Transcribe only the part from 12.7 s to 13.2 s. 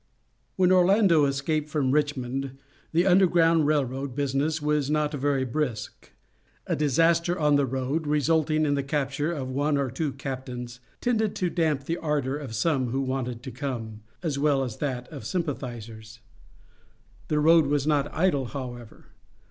who